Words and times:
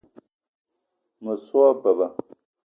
Me 1.23 1.33
so 1.45 1.55
wa 1.63 1.71
beba 1.81 2.07